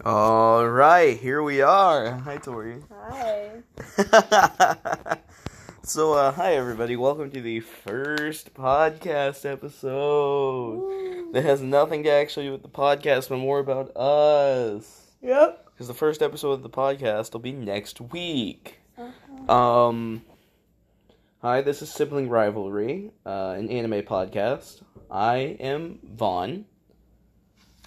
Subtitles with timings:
[0.00, 2.12] All right, here we are.
[2.12, 2.78] Hi, Tori.
[2.90, 3.50] Hi.
[5.84, 6.96] so, uh, hi everybody.
[6.96, 11.34] Welcome to the first podcast episode.
[11.34, 15.12] That has nothing to actually do with the podcast, but more about us.
[15.20, 15.66] Yep.
[15.72, 18.80] Because the first episode of the podcast will be next week.
[18.98, 19.52] Uh-huh.
[19.54, 20.22] Um,
[21.42, 24.82] hi, this is Sibling Rivalry, uh, an anime podcast.
[25.10, 26.64] I am Vaughn,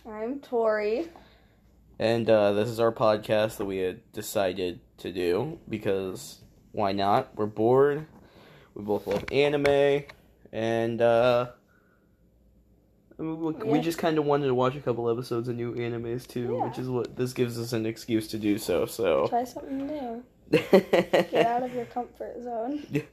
[0.07, 1.09] I'm Tori.
[1.99, 7.35] And uh, this is our podcast that we had decided to do because why not?
[7.35, 8.05] We're bored.
[8.73, 10.03] We both love anime,
[10.51, 11.47] and uh,
[13.17, 16.57] we, we just kind of wanted to watch a couple episodes of new animes too,
[16.59, 16.67] Yeah.
[16.67, 18.85] which is what this gives us an excuse to do so.
[18.85, 19.27] So.
[19.27, 20.23] Try something new.
[20.51, 22.85] Get out of your comfort zone.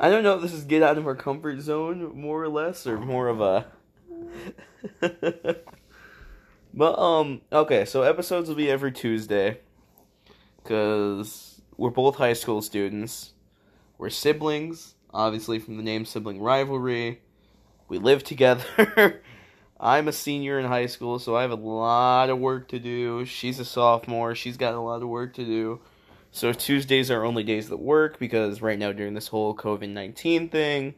[0.00, 2.86] I don't know if this is get out of our comfort zone, more or less,
[2.86, 3.66] or more of a.
[6.74, 9.60] but um, okay, so episodes will be every Tuesday,
[10.64, 13.32] cause we're both high school students.
[13.98, 17.20] We're siblings, obviously from the name sibling rivalry.
[17.88, 19.20] We live together.
[19.80, 23.24] I'm a senior in high school, so I have a lot of work to do.
[23.24, 24.34] She's a sophomore.
[24.34, 25.80] She's got a lot of work to do.
[26.30, 30.48] So Tuesdays are only days that work because right now during this whole COVID nineteen
[30.48, 30.94] thing,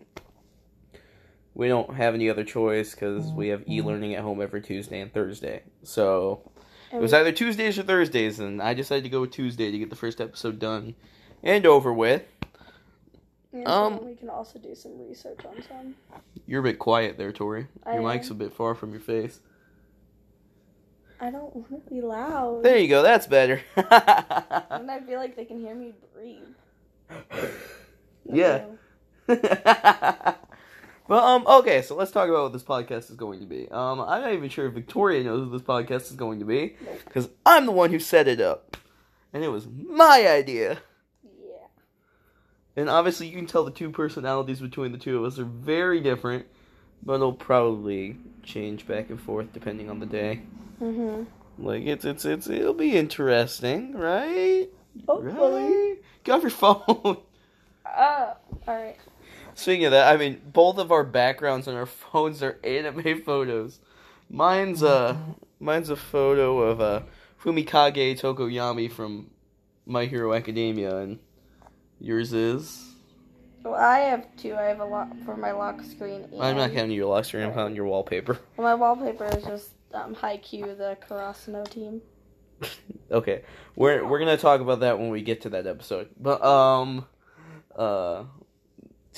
[1.55, 5.01] we don't have any other choice because we have e learning at home every Tuesday
[5.01, 5.63] and Thursday.
[5.83, 6.51] So
[6.93, 9.91] it was either Tuesdays or Thursdays, and I decided to go with Tuesday to get
[9.91, 10.95] the first episode done
[11.43, 12.23] and over with.
[13.53, 15.95] and um, we can also do some research on some.
[16.47, 17.69] You're a bit quiet there, Tori.
[17.85, 18.09] I Your am.
[18.09, 19.41] mic's a bit far from your face.
[21.21, 22.63] I don't want to be loud.
[22.65, 23.03] There you go.
[23.03, 23.61] That's better.
[23.77, 26.43] And I feel like they can hear me breathe.
[28.31, 28.65] yeah.
[31.09, 33.69] well, um, okay, so let's talk about what this podcast is going to be.
[33.71, 36.77] Um, I'm not even sure if Victoria knows what this podcast is going to be,
[37.05, 38.77] because I'm the one who set it up,
[39.33, 40.79] and it was my idea.
[41.25, 41.67] Yeah.
[42.77, 46.01] And obviously, you can tell the two personalities between the two of us are very
[46.01, 46.47] different,
[47.03, 50.43] but it'll probably change back and forth depending on the day.
[50.81, 51.27] Mhm.
[51.59, 54.69] Like it's it's it's it'll be interesting, right?
[55.09, 55.63] Hopefully.
[55.63, 55.97] Right?
[56.25, 57.19] Get off your phone.
[57.87, 58.35] Uh,
[58.67, 58.97] all right.
[59.55, 63.81] Speaking of that, I mean, both of our backgrounds on our phones are anime photos.
[64.29, 65.21] Mine's a
[65.61, 67.03] mine's a photo of uh,
[67.43, 69.31] Fumikage Tokoyami from
[69.87, 71.19] My Hero Academia, and
[72.01, 72.95] yours is.
[73.63, 74.55] Well, I have two.
[74.55, 76.25] I have a lot for my lock screen.
[76.33, 77.45] And I'm not counting your lock screen.
[77.45, 78.39] I'm counting your wallpaper.
[78.57, 82.03] Well, my wallpaper is just um, Haikyuu, the Karasuno team.
[83.11, 83.43] okay,
[83.77, 86.09] we're we're gonna talk about that when we get to that episode.
[86.21, 87.07] But um,
[87.77, 88.25] uh,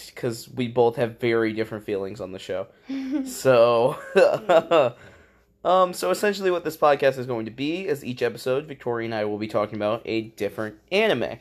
[0.06, 2.68] because we both have very different feelings on the show.
[3.24, 3.96] So,
[5.64, 9.14] um, so essentially, what this podcast is going to be is each episode, Victoria and
[9.14, 11.38] I will be talking about a different anime.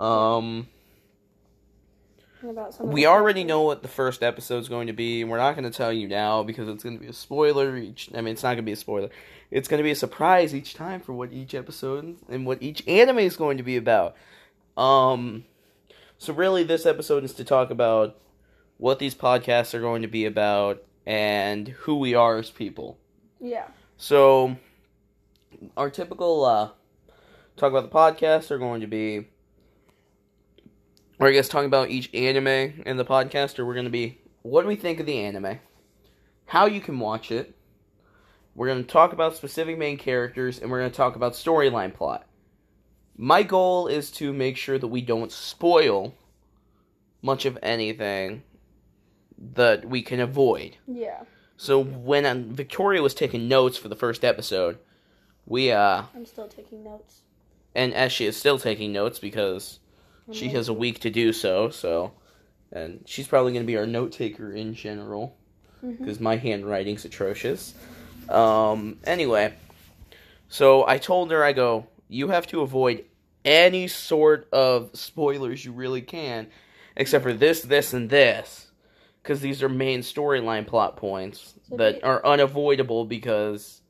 [0.00, 0.68] Um,
[2.50, 5.56] about we already know what the first episode is going to be, and we're not
[5.56, 7.76] going to tell you now because it's going to be a spoiler.
[7.76, 9.10] Each, I mean, it's not going to be a spoiler.
[9.50, 12.86] It's going to be a surprise each time for what each episode and what each
[12.86, 14.16] anime is going to be about.
[14.76, 15.44] Um,
[16.18, 18.18] so really, this episode is to talk about
[18.78, 22.98] what these podcasts are going to be about and who we are as people.
[23.40, 23.66] Yeah.
[23.96, 24.56] So,
[25.76, 26.70] our typical uh,
[27.56, 29.26] talk about the podcast are going to be,
[31.18, 34.18] or I guess talking about each anime in the podcast, or we're going to be
[34.42, 35.58] what do we think of the anime,
[36.46, 37.54] how you can watch it.
[38.54, 41.92] We're going to talk about specific main characters, and we're going to talk about storyline
[41.92, 42.26] plot.
[43.16, 46.14] My goal is to make sure that we don't spoil
[47.22, 48.42] much of anything
[49.54, 50.76] that we can avoid.
[50.86, 51.22] Yeah.
[51.56, 54.78] So when um, Victoria was taking notes for the first episode,
[55.46, 57.20] we uh, I'm still taking notes.
[57.74, 59.78] and as she is still taking notes because
[60.32, 62.12] she has a week to do so, so,
[62.72, 65.36] and she's probably going to be our note taker in general
[65.82, 67.74] because my handwriting's atrocious.
[68.30, 69.52] Um, anyway,
[70.48, 73.04] so I told her, I go, you have to avoid
[73.44, 76.46] any sort of spoilers you really can,
[76.96, 78.70] except for this, this, and this,
[79.22, 83.80] because these are main storyline plot points So that do- are unavoidable because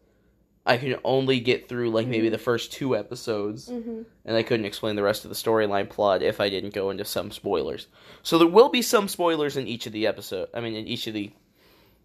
[0.67, 2.33] I can only get through like maybe Mhm.
[2.33, 4.03] the first two episodes, Mm-hmm.
[4.25, 7.05] and I couldn't explain the rest of the storyline plot if I didn't go into
[7.05, 7.87] some spoilers.
[8.23, 10.49] So there will be some spoilers in each of the episode.
[10.55, 11.31] I mean, in each of the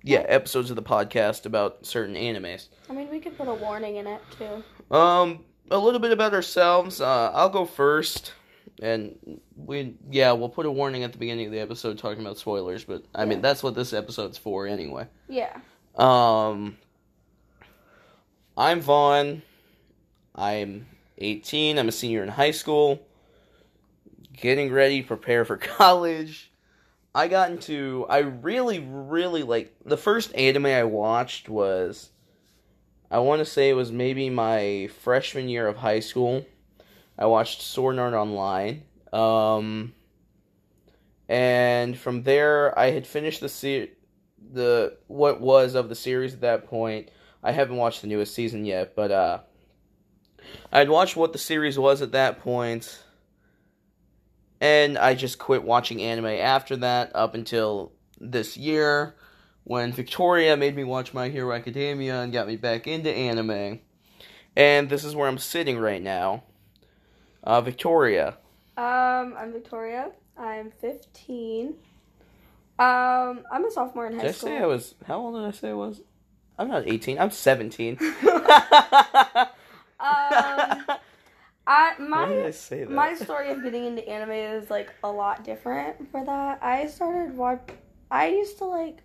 [0.04, 2.68] yeah episodes of the podcast about certain animes.
[2.90, 4.96] I mean, we could put a warning in it too.
[4.96, 7.02] Um, a little bit about ourselves.
[7.02, 8.34] Uh, I'll go first,
[8.82, 12.38] and we yeah we'll put a warning at the beginning of the episode talking about
[12.38, 12.84] spoilers.
[12.84, 15.08] But I mean that's what this episode's for anyway.
[15.28, 15.56] Yeah.
[15.96, 16.78] Um,
[18.58, 19.42] I'm Vaughn.
[20.36, 20.88] I'm
[21.18, 21.78] 18.
[21.78, 23.02] I'm a senior in high school.
[24.34, 26.52] Getting ready prepare for college.
[27.14, 28.06] I got into.
[28.10, 29.74] I really, really like.
[29.84, 32.12] The first anime I watched was.
[33.12, 36.46] I want to say it was maybe my freshman year of high school.
[37.18, 38.84] I watched Sword Art Online.
[39.12, 39.94] Um,
[41.28, 43.92] and from there, I had finished the se-
[44.52, 47.10] the what was of the series at that point.
[47.44, 49.40] I haven't watched the newest season yet, but uh,
[50.72, 53.04] I'd watched what the series was at that point,
[54.62, 59.16] and I just quit watching anime after that up until this year
[59.70, 63.80] when Victoria made me watch My Hero Academia and got me back into anime.
[64.56, 66.42] And this is where I'm sitting right now.
[67.44, 68.30] Uh, Victoria.
[68.76, 70.10] Um, I'm Victoria.
[70.36, 71.76] I'm 15.
[72.80, 74.50] Um, I'm a sophomore in high Did I school.
[74.50, 74.96] say I was?
[75.06, 76.02] How old did I say I was?
[76.58, 77.20] I'm not 18.
[77.20, 78.00] I'm 17.
[80.02, 80.98] Um, I
[81.68, 82.90] I my say that?
[82.90, 86.58] my story of getting into anime is like a lot different for that.
[86.64, 87.70] I started watch.
[88.10, 89.00] I used to like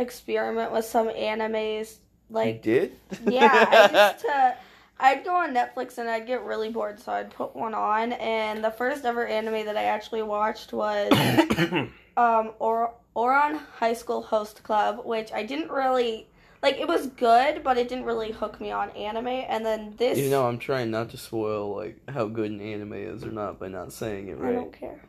[0.00, 1.96] experiment with some animes.
[2.30, 2.96] you Like did?
[3.26, 4.56] yeah, I used to.
[5.02, 8.12] I'd go on Netflix and I'd get really bored, so I'd put one on.
[8.12, 11.10] And the first ever anime that I actually watched was
[12.16, 16.28] um or Ouran High School Host Club, which I didn't really
[16.62, 16.78] like.
[16.78, 19.26] It was good, but it didn't really hook me on anime.
[19.26, 22.92] And then this, you know, I'm trying not to spoil like how good an anime
[22.94, 25.00] is or not by not saying it I don't care.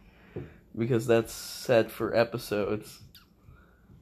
[0.78, 3.00] because that's set for episodes.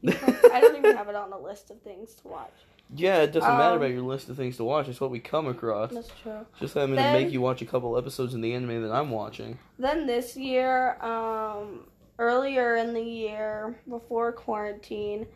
[0.07, 2.53] I don't even have it on the list of things to watch.
[2.95, 4.87] Yeah, it doesn't matter Um, about your list of things to watch.
[4.87, 5.91] It's what we come across.
[5.91, 6.45] That's true.
[6.59, 9.59] Just I'm gonna make you watch a couple episodes in the anime that I'm watching.
[9.77, 11.85] Then this year, um,
[12.17, 15.27] earlier in the year before quarantine,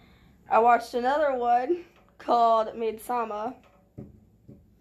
[0.50, 1.84] I watched another one
[2.18, 3.54] called Midsama.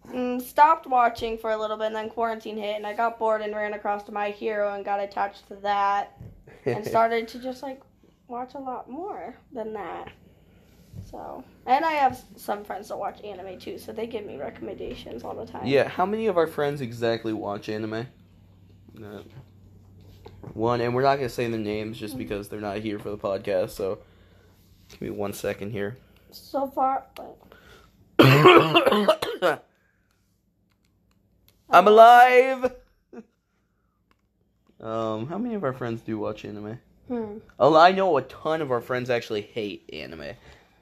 [0.09, 3.41] Mm, stopped watching for a little bit, and then quarantine hit, and I got bored
[3.41, 6.17] and ran across to My Hero and got attached to that,
[6.65, 7.81] and started to just like
[8.27, 10.11] watch a lot more than that.
[11.09, 15.23] So, and I have some friends that watch anime too, so they give me recommendations
[15.23, 15.65] all the time.
[15.65, 18.07] yeah, how many of our friends exactly watch anime?
[19.03, 19.21] Uh,
[20.53, 23.17] one, and we're not gonna say their names just because they're not here for the
[23.17, 23.71] podcast.
[23.71, 23.99] So,
[24.89, 25.97] give me one second here.
[26.31, 27.05] So far,
[28.19, 29.09] I'm
[31.87, 32.73] alive.
[34.81, 36.77] Um, how many of our friends do watch anime?
[37.07, 37.37] Hmm.
[37.59, 40.35] Oh, I know a ton of our friends actually hate anime.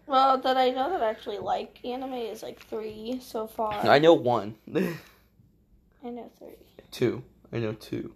[0.07, 3.73] Well, that I know that actually like anime is like three so far.
[3.73, 6.55] I know one, I know three.
[6.91, 7.23] two.
[7.53, 8.13] I know two.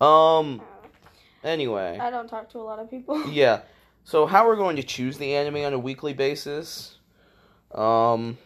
[0.00, 0.62] Um.
[1.44, 3.26] Anyway, I don't talk to a lot of people.
[3.30, 3.62] yeah.
[4.04, 6.98] So how we're going to choose the anime on a weekly basis?
[7.72, 8.38] Um,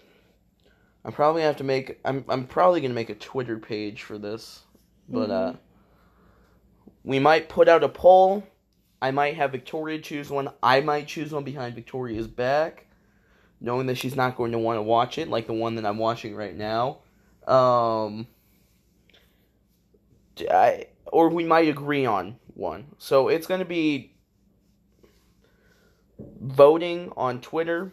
[1.04, 2.00] I'm probably gonna have to make.
[2.04, 4.62] I'm I'm probably gonna make a Twitter page for this,
[5.08, 5.52] but uh,
[7.04, 8.44] we might put out a poll.
[9.02, 10.50] I might have Victoria choose one.
[10.62, 12.86] I might choose one behind Victoria's back,
[13.60, 15.98] knowing that she's not going to want to watch it, like the one that I'm
[15.98, 16.98] watching right now.
[17.46, 18.26] Um,
[20.50, 22.94] I, or we might agree on one.
[22.98, 24.14] So it's going to be
[26.40, 27.92] voting on Twitter.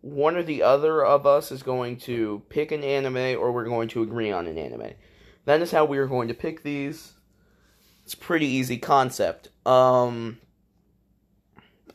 [0.00, 3.88] One or the other of us is going to pick an anime, or we're going
[3.88, 4.92] to agree on an anime.
[5.44, 7.14] That is how we are going to pick these.
[8.08, 9.50] It's pretty easy concept.
[9.66, 10.38] Um,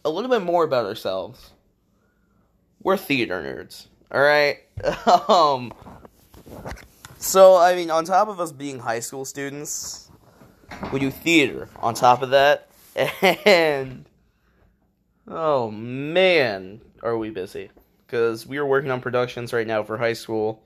[0.05, 1.50] a little bit more about ourselves.
[2.84, 3.88] We're theater nerds.
[4.12, 4.60] All right.
[5.27, 5.74] um.
[7.17, 10.12] So I mean, on top of us being high school students,
[10.91, 11.67] we do theater.
[11.77, 12.70] On top of that,
[13.43, 14.05] and
[15.27, 17.72] oh man, are we busy?
[18.05, 20.63] Because we are working on productions right now for high school.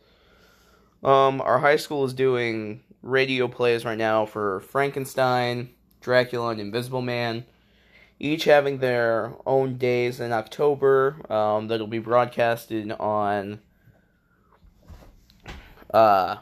[1.05, 5.69] Um, our high school is doing radio plays right now for Frankenstein,
[6.01, 7.45] Dracula, and Invisible Man.
[8.19, 13.59] Each having their own days in October um, that'll be broadcasted on
[15.93, 16.37] uh,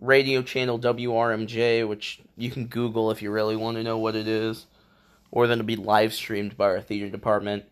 [0.00, 4.28] radio channel WRMJ, which you can Google if you really want to know what it
[4.28, 4.66] is,
[5.30, 7.64] or then it'll be live streamed by our theater department.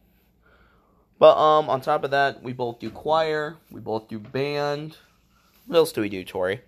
[1.18, 4.96] But um, on top of that, we both do choir, we both do band.
[5.66, 6.62] What else do we do, Tori?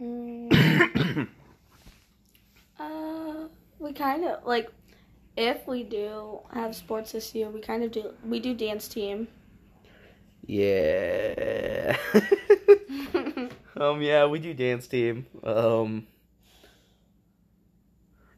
[0.00, 1.28] Mm,
[2.78, 3.48] uh,
[3.90, 4.70] we kind of like
[5.36, 8.14] if we do have sports this year, we kind of do.
[8.24, 9.26] We do dance team.
[10.46, 11.96] Yeah.
[13.76, 14.00] um.
[14.00, 15.26] Yeah, we do dance team.
[15.42, 16.06] Um.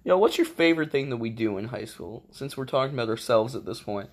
[0.04, 2.24] Yo, what's your favorite thing that we do in high school?
[2.32, 4.08] Since we're talking about ourselves at this point.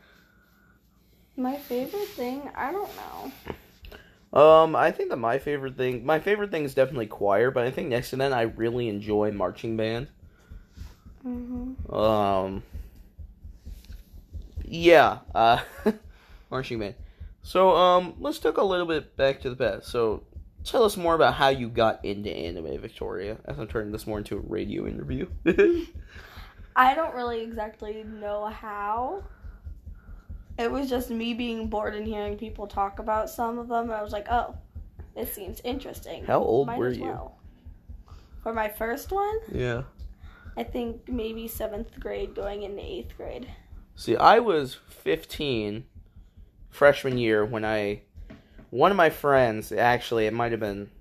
[1.35, 4.39] My favorite thing, I don't know.
[4.39, 7.71] Um, I think that my favorite thing, my favorite thing is definitely choir, but I
[7.71, 10.09] think next to that, I really enjoy marching band.
[11.29, 11.93] Mm-hmm.
[11.93, 12.63] Um,
[14.65, 15.61] yeah, uh,
[16.51, 16.95] marching band.
[17.41, 19.87] So, um, let's talk a little bit back to the past.
[19.87, 20.23] So,
[20.63, 23.37] tell us more about how you got into anime, Victoria.
[23.45, 25.27] As I'm turning this more into a radio interview.
[26.75, 29.23] I don't really exactly know how.
[30.57, 33.85] It was just me being bored and hearing people talk about some of them.
[33.85, 34.55] And I was like, oh,
[35.15, 36.25] this seems interesting.
[36.25, 37.03] How old Might were you?
[37.03, 37.37] well.
[38.43, 39.83] For my first one, yeah.
[40.59, 43.49] I think maybe seventh grade going into eighth grade.
[43.95, 45.85] See, I was 15
[46.69, 48.01] freshman year when I
[48.69, 50.91] one of my friends, actually, it might have been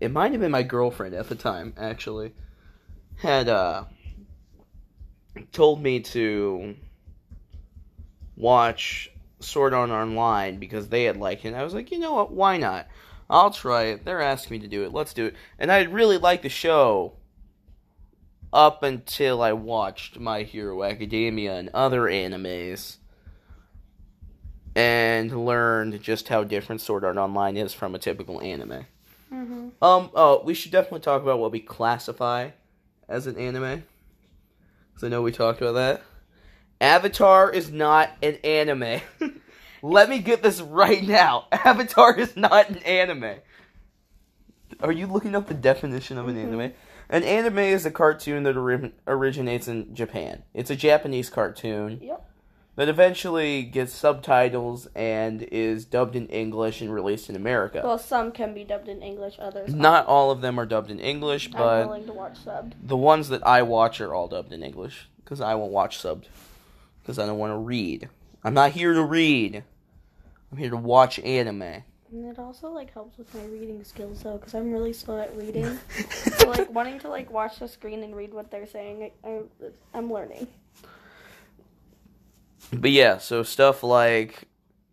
[0.00, 2.32] it might have been my girlfriend at the time, actually,
[3.16, 3.84] had uh
[5.52, 6.76] told me to
[8.36, 11.48] watch Sword Art Online because they had liked it.
[11.48, 12.88] And I was like, you know what, why not?
[13.28, 14.06] I'll try it.
[14.06, 14.94] They're asking me to do it.
[14.94, 15.34] Let's do it.
[15.58, 17.19] And I really liked the show
[18.52, 22.96] up until I watched My Hero Academia and other animes
[24.74, 28.86] and learned just how different Sword Art Online is from a typical anime.
[29.32, 29.68] Mm-hmm.
[29.82, 32.50] Um, oh, we should definitely talk about what we classify
[33.08, 33.84] as an anime.
[34.92, 36.02] Because I know we talked about that.
[36.80, 39.00] Avatar is not an anime.
[39.82, 41.46] Let me get this right now.
[41.52, 43.36] Avatar is not an anime.
[44.80, 46.46] Are you looking up the definition of an Mhm.
[46.46, 46.72] anime?
[47.10, 50.44] An anime is a cartoon that ori- originates in Japan.
[50.54, 52.24] It's a Japanese cartoon Yep.
[52.76, 57.82] that eventually gets subtitles and is dubbed in English and released in America.
[57.84, 61.00] Well, some can be dubbed in English, others Not all of them are dubbed in
[61.00, 62.74] English, I'm but willing to watch subbed.
[62.80, 66.26] the ones that I watch are all dubbed in English because I won't watch subbed
[67.02, 68.08] because I don't want to read.
[68.44, 69.64] I'm not here to read.
[70.52, 71.82] I'm here to watch anime.
[72.12, 75.34] And it also like helps with my reading skills though, because I'm really slow at
[75.36, 75.78] reading.
[76.38, 79.40] so like wanting to like watch the screen and read what they're saying, I, I,
[79.94, 80.48] I'm learning.
[82.72, 84.48] But yeah, so stuff like,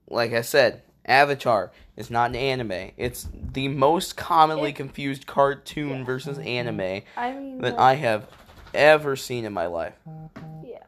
[0.09, 2.91] like I said, Avatar is not an anime.
[2.97, 6.03] It's the most commonly It- confused cartoon Yeah.
[6.05, 6.47] versus mm-hmm.
[6.47, 8.27] anime I mean, that like, I have
[8.73, 9.95] ever seen in my life.
[10.63, 10.79] yeah.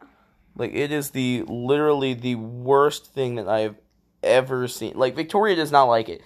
[0.56, 3.76] Like it is the literally the worst thing that I have
[4.22, 4.92] ever seen.
[4.96, 6.22] Like Victoria does not like it.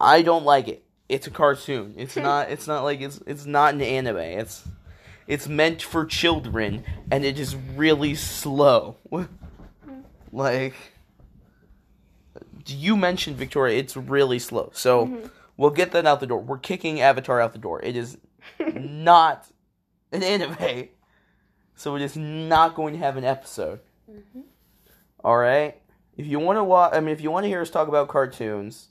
[0.00, 0.84] I don't like it.
[1.08, 1.94] It's a cartoon.
[1.96, 4.16] It's not it's not like it's it's not an anime.
[4.18, 4.64] It's
[5.26, 8.96] it's meant for children and it is really slow.
[10.32, 10.74] like
[12.64, 14.70] do you mentioned Victoria, it's really slow.
[14.72, 15.30] So Mhm.
[15.56, 16.40] we'll get that out the door.
[16.40, 17.80] We're kicking Avatar out the door.
[17.82, 18.16] It is
[18.74, 19.46] not
[20.12, 20.88] an anime.
[21.76, 23.80] So it is not going to have an episode.
[24.10, 24.44] Mhm.
[25.22, 25.80] All right.
[26.16, 28.08] If you want to watch, I mean, if you want to hear us talk about
[28.08, 28.88] cartoons,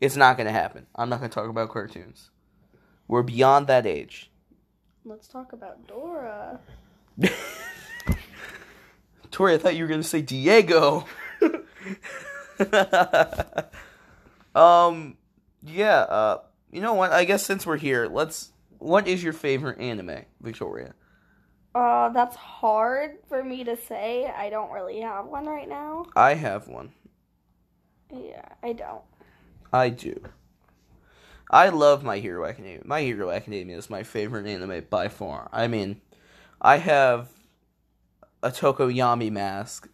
[0.00, 0.86] it's not going to happen.
[0.94, 2.30] I'm not going to talk about cartoons.
[3.08, 4.30] We're beyond that age.
[5.04, 6.60] Let's talk about Dora.
[9.30, 11.06] Tori, I thought you were going to say Diego.
[14.54, 15.16] um,
[15.62, 16.00] yeah.
[16.00, 16.38] Uh,
[16.72, 17.12] you know what?
[17.12, 18.52] I guess since we're here, let's.
[18.78, 20.94] What is your favorite anime, Victoria?
[21.76, 24.32] Uh, that's hard for me to say.
[24.34, 26.06] I don't really have one right now.
[26.16, 26.92] I have one.
[28.10, 29.02] Yeah, I don't.
[29.74, 30.18] I do.
[31.50, 32.80] I love My Hero Academia.
[32.86, 35.50] My Hero Academia is my favorite anime by far.
[35.52, 36.00] I mean,
[36.62, 37.28] I have
[38.42, 39.86] a Tokoyami mask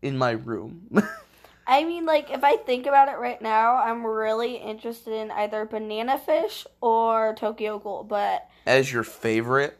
[0.00, 1.02] in my room.
[1.66, 5.66] I mean, like, if I think about it right now, I'm really interested in either
[5.66, 9.79] Banana Fish or Tokyo Ghoul, but As your favorite?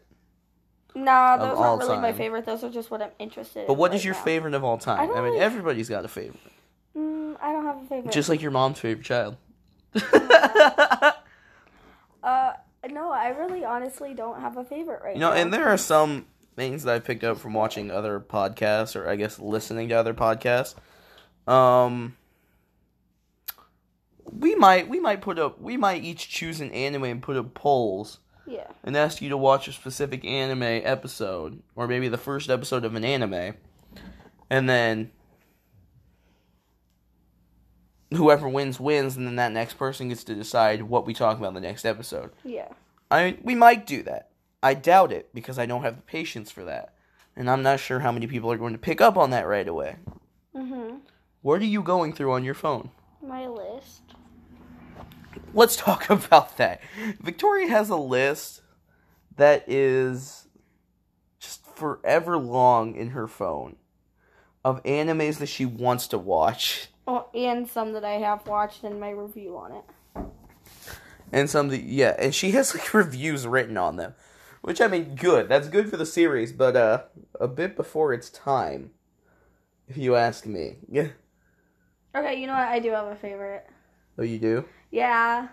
[0.95, 2.47] Nah, those aren't really my favorite.
[2.47, 3.67] Those are just what I'm interested in.
[3.67, 4.23] But what is right your now.
[4.23, 5.09] favorite of all time?
[5.09, 6.41] don't I, mean, really- everybody's got a favorite.
[6.97, 8.13] Mm, I don't have a favorite.
[8.13, 9.37] Just like your mom's favorite child.
[12.23, 12.53] uh,
[12.91, 15.37] no, I really honestly don't have a favorite right You know, now.
[15.37, 19.17] and there are some things that I picked up from watching other podcasts, or I
[19.17, 20.75] guess listening to other podcasts.
[21.47, 22.17] Um,
[24.31, 27.53] we might we might put up we might each choose an anime and put up
[27.55, 28.19] polls
[28.51, 28.67] yeah.
[28.85, 32.95] and ask you to watch a specific anime episode, or maybe the first episode of
[32.95, 33.55] an anime,
[34.51, 35.11] and then
[38.13, 41.49] whoever wins wins, and then that next person gets to decide what we talk about
[41.49, 42.31] in the next episode.
[42.45, 42.69] Yeah.
[43.11, 44.31] I we might do that.
[44.63, 46.95] I doubt it because I don't have the patience for that.
[47.37, 49.67] And I'm not sure how many people are going to pick up on that right
[49.67, 49.97] away.
[50.55, 51.01] Mhm.
[51.43, 52.91] What are you going through on your phone?
[53.23, 54.10] My list.
[55.53, 56.81] Let's talk about that.
[57.21, 58.63] Victoria has a list
[59.37, 60.49] that is
[61.39, 63.77] just forever long in her phone
[64.65, 66.89] of animes that she wants to watch.
[67.07, 70.25] Oh, and some that I have watched in my review on it.
[71.33, 74.15] and some that yeah, and she has like reviews written on them,
[74.61, 75.49] which I mean, good.
[75.49, 77.05] That's good for the series, but uh,
[77.41, 78.91] a bit before its time,
[79.89, 80.79] if you ask me.
[80.89, 81.09] Yeah.
[82.13, 82.67] Okay, you know what?
[82.67, 83.69] I do have a favorite.
[84.19, 84.65] Oh, you do?
[84.91, 85.49] Yeah,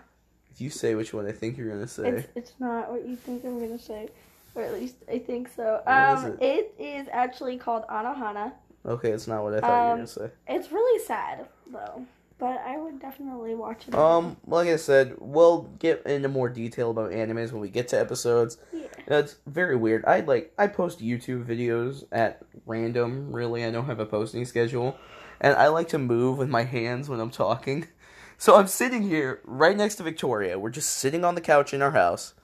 [0.50, 3.14] If you say which one I think you're gonna say, it's it's not what you
[3.16, 4.08] think I'm gonna say,
[4.54, 5.80] or at least I think so.
[5.84, 8.52] What is Um, it is actually called Anohana.
[8.84, 10.30] okay, it's not what I thought you were Um, gonna say.
[10.48, 12.04] It's really sad though,
[12.38, 13.94] but I would definitely watch it.
[13.94, 18.00] Um, like I said, we'll get into more detail about animes when we get to
[18.00, 18.56] episodes.
[18.72, 18.86] Yeah.
[19.06, 20.04] That's very weird.
[20.04, 23.32] I like I post YouTube videos at random.
[23.32, 24.96] Really, I don't have a posting schedule,
[25.40, 27.86] and I like to move with my hands when I'm talking.
[28.40, 30.60] So I'm sitting here right next to Victoria.
[30.60, 32.34] We're just sitting on the couch in our house,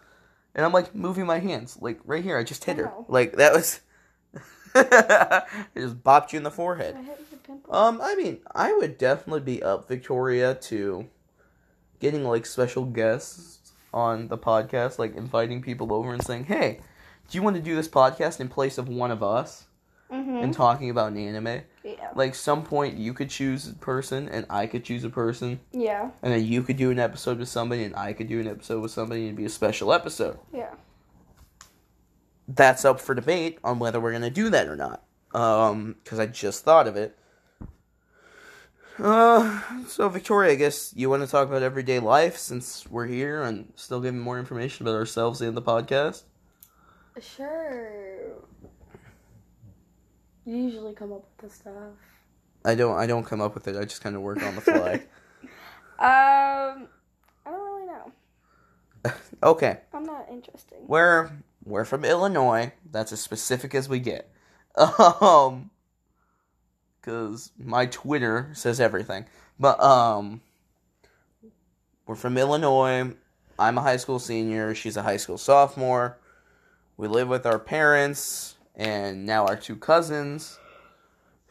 [0.52, 2.36] and I'm like moving my hands, like right here.
[2.36, 2.86] I just hit her.
[2.86, 3.06] Wow.
[3.08, 3.80] Like that was.
[4.74, 5.44] I
[5.76, 6.96] just bopped you in the forehead.
[6.98, 7.72] I hit the pimple.
[7.72, 11.06] Um, I mean, I would definitely be up, Victoria, to
[12.00, 16.80] getting like special guests on the podcast, like inviting people over and saying, "Hey,
[17.30, 19.66] do you want to do this podcast in place of one of us
[20.14, 20.42] Mhm.
[20.44, 22.10] and talking about an anime?" Yeah.
[22.14, 26.10] Like, some point you could choose a person and I could choose a person, Yeah.
[26.22, 28.80] and then you could do an episode with somebody and I could do an episode
[28.80, 30.38] with somebody and it'd be a special episode.
[30.52, 30.70] Yeah.
[32.46, 35.02] That's up for debate on whether we're gonna do that or not.
[35.34, 37.16] Um, because I just thought of it.
[38.98, 43.42] Uh, so Victoria, I guess you want to talk about everyday life since we're here
[43.42, 46.22] and still giving more information about ourselves in the podcast.
[47.20, 48.34] Sure.
[50.46, 51.94] You usually come up with the stuff.
[52.64, 53.76] I don't, I don't come up with it.
[53.76, 55.02] I just kind of work on the fly.
[55.96, 56.88] Um,
[57.46, 58.12] I don't really know.
[59.44, 60.78] okay, I'm not interesting.
[60.88, 61.30] we're
[61.64, 62.72] we're from Illinois.
[62.90, 64.28] That's as specific as we get.
[64.76, 65.70] Um,
[67.00, 69.26] because my Twitter says everything.
[69.58, 70.40] But um,
[72.06, 73.12] we're from Illinois.
[73.58, 74.74] I'm a high school senior.
[74.74, 76.18] She's a high school sophomore.
[76.96, 80.58] We live with our parents and now our two cousins,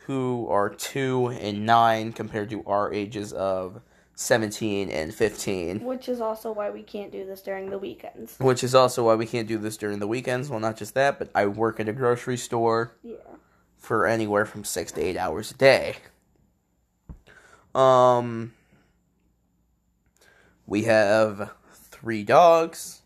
[0.07, 3.81] who are two and nine compared to our ages of
[4.15, 5.79] 17 and 15.
[5.83, 8.35] Which is also why we can't do this during the weekends.
[8.39, 10.49] Which is also why we can't do this during the weekends.
[10.49, 13.15] Well, not just that, but I work at a grocery store Yeah.
[13.77, 15.95] for anywhere from six to eight hours a day.
[17.73, 18.53] Um,
[20.67, 23.02] we have three dogs,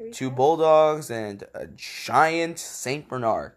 [0.00, 0.36] Three two cats?
[0.36, 3.52] bulldogs, and a giant Saint Bernard.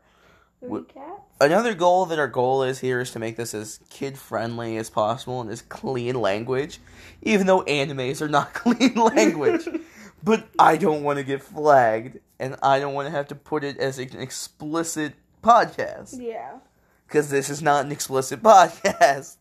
[0.60, 1.22] Three cats?
[1.42, 4.90] Another goal that our goal is here is to make this as kid friendly as
[4.90, 6.80] possible and as clean language,
[7.22, 9.68] even though animes are not clean language.
[10.24, 13.64] but I don't want to get flagged, and I don't want to have to put
[13.64, 16.60] it as an explicit podcast Yeah.
[17.08, 19.36] because this is not an explicit podcast.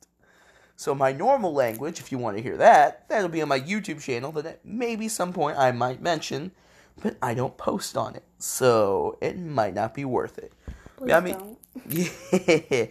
[0.74, 4.02] So my normal language, if you want to hear that, that'll be on my YouTube
[4.02, 6.50] channel that at maybe some point I might mention,
[7.00, 10.52] but I don't post on it, so it might not be worth it.
[10.96, 11.58] Please Yeah, I mean- don't.
[11.88, 12.86] Yeah.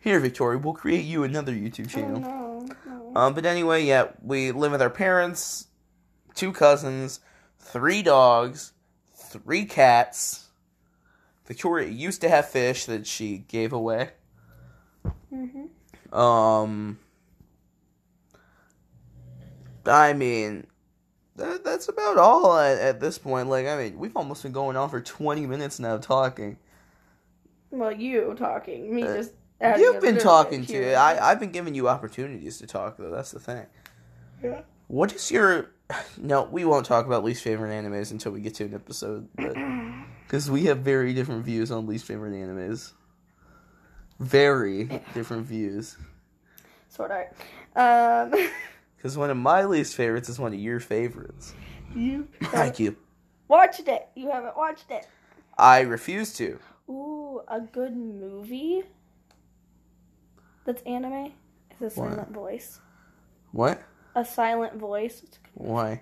[0.00, 2.20] Here, Victoria, we'll create you another YouTube Oh, channel.
[2.20, 3.12] no, no.
[3.16, 5.66] Um, but anyway, yeah, we live with our parents,
[6.34, 7.18] two cousins,
[7.58, 8.72] three dogs,
[9.16, 10.48] three cats.
[11.46, 14.10] Victoria used to have fish that she gave away.
[15.30, 15.66] hmm
[16.16, 16.98] Um,
[19.86, 20.66] I mean,
[21.36, 23.48] that, that's about all at, at this point.
[23.48, 26.58] Like, I mean, we've almost been going on for 20 minutes now talking.
[27.70, 29.32] Well, you talking, me Uh, just.
[29.60, 30.96] You've been talking to here.
[30.96, 33.10] I, I've been giving you opportunities to talk, though.
[33.10, 33.66] That's the thing.
[34.42, 34.60] Yeah.
[34.88, 35.70] What is your.
[36.16, 39.28] No, we won't talk about least favorite animes until we get to an episode.
[40.26, 42.92] Because we have very different views on least favorite animes.
[44.20, 45.96] Very different views.
[46.88, 48.32] Sort of.
[48.32, 48.48] Um,
[49.04, 51.52] Because one of my least favorites is one of your favorites.
[51.94, 52.96] you Thank you.
[53.48, 54.08] watched it.
[54.14, 55.06] You haven't watched it.
[55.58, 56.58] I refuse to.
[56.88, 58.82] Ooh, a good movie.
[60.64, 61.34] That's anime.
[61.82, 62.08] Is a What?
[62.12, 62.80] silent voice.
[63.52, 63.82] What?
[64.14, 65.20] A silent voice.
[65.52, 66.00] Why?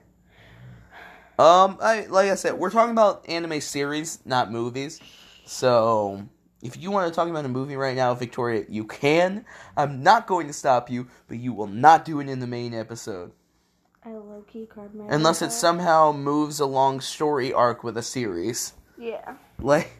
[1.40, 5.00] Um, I like I said, we're talking about anime series, not movies.
[5.44, 6.28] So,
[6.62, 9.44] if you want to talk about a movie right now, Victoria, you can.
[9.76, 12.72] I'm not going to stop you, but you will not do it in the main
[12.72, 13.32] episode
[14.04, 15.06] I low key card my.
[15.10, 18.72] unless it somehow moves along story arc with a series.
[18.98, 19.36] Yeah.
[19.60, 19.92] Like,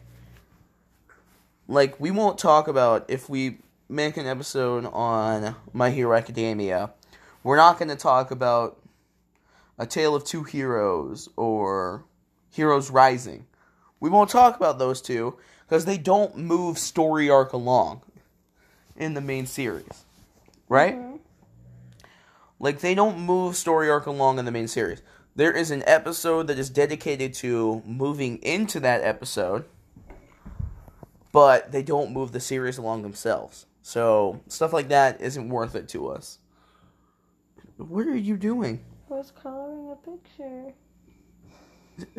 [1.67, 6.91] like we won't talk about if we make an episode on My Hero Academia.
[7.43, 8.81] We're not going to talk about
[9.77, 12.05] A Tale of Two Heroes or
[12.51, 13.45] Heroes Rising.
[13.99, 15.37] We won't talk about those two
[15.73, 17.99] because they don't move story arc along
[18.95, 20.05] in the main series,
[20.69, 20.95] right?
[20.95, 21.19] Mhm.
[22.59, 25.01] Like they don't move story arc along in the main series.
[25.35, 29.65] There is an episode that is dedicated to moving into that episode,
[31.31, 33.65] but they don't move the series along themselves.
[33.81, 36.37] So stuff like that isn't worth it to us.
[37.77, 38.85] What are you doing?
[39.09, 40.73] I was coloring a picture.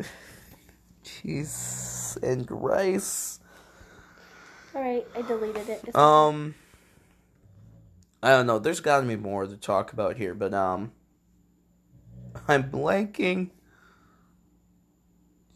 [1.05, 3.39] Cheese and rice.
[4.75, 5.81] Alright, I deleted it.
[5.87, 6.53] It's Um,
[8.21, 8.59] I don't know.
[8.59, 10.91] There's got to be more to talk about here, but um,
[12.47, 13.51] I'm blanking.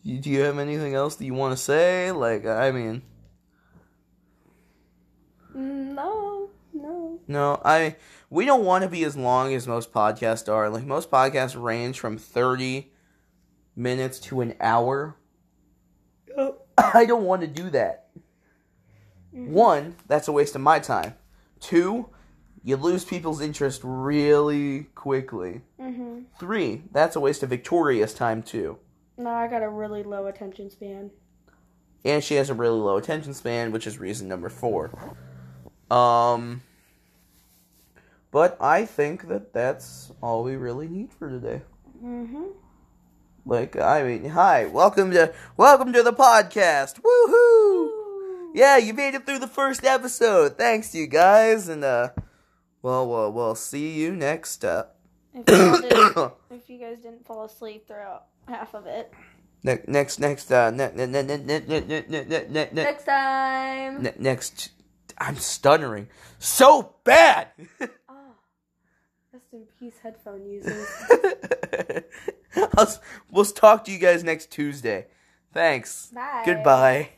[0.06, 2.12] Do you have anything else that you want to say?
[2.12, 3.02] Like, I mean,
[5.54, 7.20] No, no.
[7.28, 7.98] no, I
[8.30, 10.70] we don't want to be as long as most podcasts are.
[10.70, 12.92] Like most podcasts range from 30
[13.76, 15.18] minutes to an hour.
[16.78, 17.99] I don't want to do that.
[19.32, 21.16] One, that's a waste of my time.
[21.60, 22.10] Two,
[22.64, 25.62] you lose people's interest really quickly.
[25.80, 26.22] Mm-hmm.
[26.40, 28.78] Three, that's a waste of Victoria's time too.
[29.18, 31.12] No, I got a really low attention span.
[32.06, 34.92] And she has a really low attention span, which is reason number four.
[35.92, 36.62] Um,
[38.32, 41.62] but I think that that's all we really need for today.
[42.04, 42.46] Mm-hmm.
[43.46, 47.02] Like, I mean, hi, welcome to welcome to the podcast.
[47.02, 47.99] Woohoo!
[48.54, 50.58] Yeah, you made it through the first episode.
[50.58, 52.10] Thanks, you guys, and uh,
[52.82, 54.66] well, well, we'll see you next.
[54.66, 54.86] Uh,
[55.34, 59.14] If you, guys didn't, if you guys didn't fall asleep throughout half of it.
[59.64, 62.84] Next, next, next, uh, ne- ne- ne- ne- ne- ne- ne- ne- ne- ne- ne-
[62.84, 64.02] Next time.
[64.04, 64.72] ne- next.
[65.18, 66.08] I'm stuttering
[66.40, 67.50] so bad.
[68.08, 68.36] Oh,
[69.34, 70.88] rest in peace, headphone users.
[72.78, 73.00] I'll,
[73.32, 75.08] we'll talk to you guys next Tuesday.
[75.54, 76.10] Thanks.
[76.16, 76.44] Bye.
[76.46, 77.10] Goodbye.